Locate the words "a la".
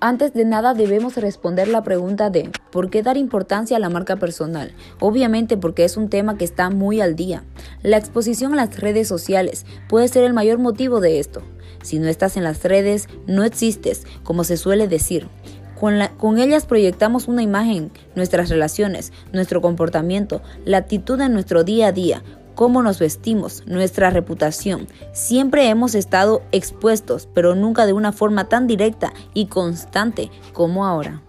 3.76-3.90